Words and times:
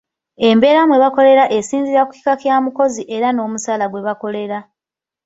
Embeera 0.49 0.81
mwe 0.87 0.97
bakolera 1.03 1.43
esinziira 1.57 2.01
ku 2.07 2.13
kika 2.17 2.33
Kya 2.41 2.55
mukozi 2.63 3.01
era 3.15 3.27
n'omusaala 3.31 3.85
gw'akolera. 3.91 4.59